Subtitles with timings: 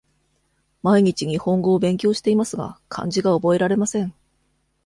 [0.81, 4.15] 毎日日本語を勉強していますが、漢字が覚えられません。